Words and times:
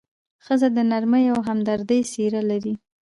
ښځه 0.45 0.67
د 0.75 0.77
نرمۍ 0.89 1.25
او 1.33 1.39
همدردۍ 1.47 2.01
څېره 2.11 2.41
لري. 2.49 2.73